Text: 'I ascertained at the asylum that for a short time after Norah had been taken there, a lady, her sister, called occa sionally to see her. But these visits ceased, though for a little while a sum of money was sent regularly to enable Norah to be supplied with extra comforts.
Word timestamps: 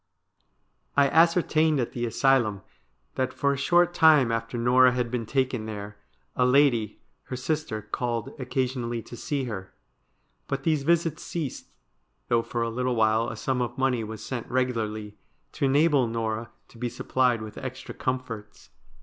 'I 0.97 1.09
ascertained 1.09 1.79
at 1.79 1.91
the 1.91 2.07
asylum 2.07 2.63
that 3.13 3.31
for 3.31 3.53
a 3.53 3.55
short 3.55 3.93
time 3.93 4.31
after 4.31 4.57
Norah 4.57 4.93
had 4.93 5.11
been 5.11 5.27
taken 5.27 5.67
there, 5.67 5.95
a 6.35 6.43
lady, 6.43 6.99
her 7.25 7.35
sister, 7.35 7.83
called 7.83 8.35
occa 8.39 8.63
sionally 8.63 9.05
to 9.05 9.15
see 9.15 9.43
her. 9.43 9.75
But 10.47 10.63
these 10.63 10.81
visits 10.81 11.21
ceased, 11.21 11.67
though 12.29 12.41
for 12.41 12.63
a 12.63 12.69
little 12.71 12.95
while 12.95 13.29
a 13.29 13.35
sum 13.35 13.61
of 13.61 13.77
money 13.77 14.03
was 14.03 14.25
sent 14.25 14.49
regularly 14.49 15.17
to 15.51 15.65
enable 15.65 16.07
Norah 16.07 16.49
to 16.69 16.79
be 16.79 16.89
supplied 16.89 17.43
with 17.43 17.59
extra 17.59 17.93
comforts. 17.93 18.71